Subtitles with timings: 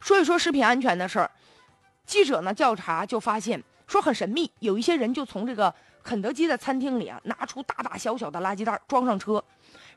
[0.00, 1.30] 说一说食品安全的事儿。
[2.06, 9.42] 记者呢调查就发现，说很神秘，有一些人就从这个肯德基的餐厅里啊拿出大大小小的垃圾袋装上车，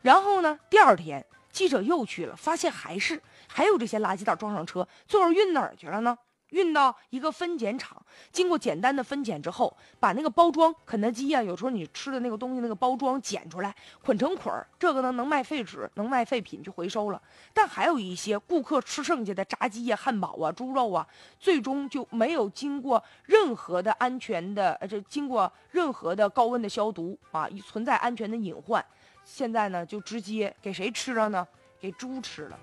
[0.01, 6.17] 然后呢第二天记者又去了，发现还是还有这些垃圾袋装上车，最后运哪儿去了呢？
[6.53, 7.99] 运到一个分拣厂，
[8.31, 17.21] 经过简单的分拣之后，把那个包装，肯德基啊，有时候你吃的那个东西那个包装剪出来，捆成捆儿，这个呢能卖废纸，能卖废品去回收了。
[17.53, 21.07] 但还有一些顾客吃剩下的炸鸡呀、汉堡啊、猪肉啊，
[21.39, 28.85] 最终就没有经过任何的安全的，呃，这经过任何的高温的消毒啊，存在安全的隐患。
[29.25, 31.47] 现在呢，就直接给谁吃了呢？
[31.79, 32.59] 给猪吃了。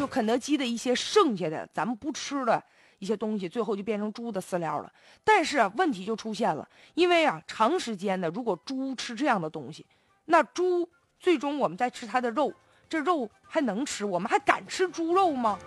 [0.00, 2.64] 就肯德基的一些剩下的咱们不吃的
[3.00, 4.90] 一些东西，最后就变成猪的饲料了。
[5.22, 9.84] 但是啊，问题就出现了，因为啊，长时间的如果猪吃这样的东西，
[10.24, 12.50] 那猪最终我们在吃它的肉，
[12.88, 14.06] 这肉还能吃？
[14.06, 15.58] 我们还敢吃猪肉吗？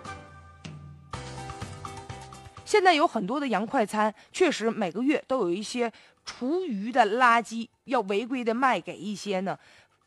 [2.64, 5.92] 现在有很多的洋快餐，确实每个月都有一些
[6.24, 9.56] 厨余的垃圾要违规的卖给一些呢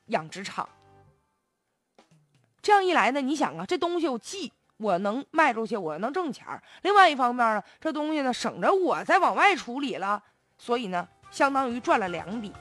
[0.08, 0.68] 养殖场。
[2.68, 10.22] 这样一来呢，你想啊，这东西我既我能卖出去，我能挣钱儿；另外一方面呢，这东西呢省着我再往外处理了，
[10.58, 12.52] 所以呢，相当于赚了两笔。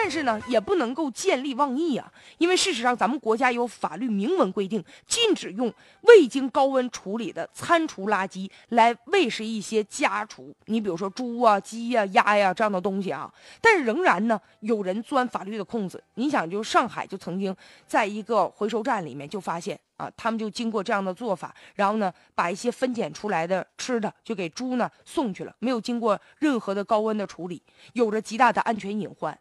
[0.00, 13.30] 但是呢，也不能够见利忘义啊，因为事实上咱们国家有法律明文规定，禁止用未经高温处理的餐厨垃圾来喂食一些家畜，你比如说猪啊、鸡呀、鸭呀这样的东西啊。
[13.60, 16.02] 但是仍然呢，有人钻法律的空子。
[16.14, 17.54] 你想，就上海就曾经
[17.86, 27.60] 在一个回收站里面就发现啊，他们就经过这样的做法，然后呢，把一些分拣出来的吃的就给猪呢送去了，没有经过任何的高温的处理，
[27.94, 29.36] 有着极大的安全隐患。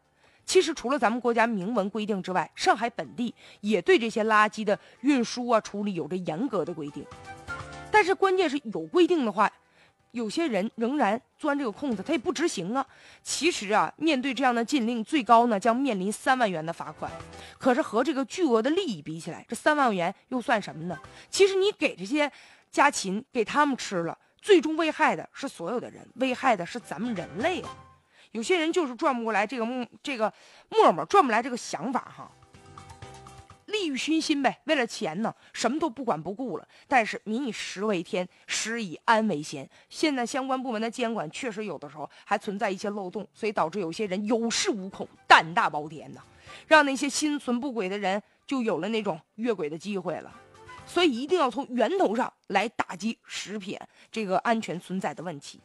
[0.47, 7.05] 其实除了咱们国家明文规定之外，上海本地也对这些垃圾的运输啊处理有着严格的规定。
[7.91, 9.51] 但是关键是有规定的话，
[10.11, 12.85] 有些人仍然钻这个空子，他也不执行啊。
[13.21, 17.11] 其实啊，面对这样的禁令，最高呢将面临三万元的罚款。
[17.59, 20.97] 可是和这个巨额的利益比起来，这三万元又算什么呢？
[21.29, 22.31] 其实你给这些
[22.71, 27.69] 家禽给他们吃了，最终危害的是所有的人，危害的是咱们人类啊。
[28.37, 30.31] 有些人就是转不过来这个木这个
[30.69, 32.31] 沫沫转不来这个想法哈，
[33.65, 36.67] 利欲熏心呗，为了钱呢，什么都不管不顾了。
[36.87, 39.67] 但是民以食为天，食以安为先。
[39.89, 46.21] 现在相关部门的监管确实有的时候还存在一些漏洞，所以导致有些人有恃无恐，胆大包天呐，
[46.67, 50.31] 让那些心存不轨的人就有了那种越轨的机会了。
[50.85, 53.75] 所以一定要从源头上来打击食品
[54.11, 55.59] 这个安全存在的问题。